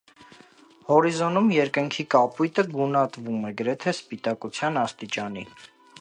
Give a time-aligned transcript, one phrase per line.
[0.87, 5.45] Հորիզոնում երկնքի կապույտը գունատվում է գրեթե սպիտակության աստիճանի։